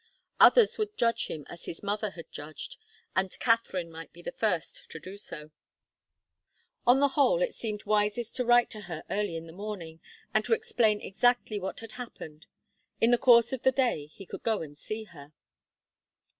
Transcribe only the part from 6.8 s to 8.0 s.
On the whole, it seemed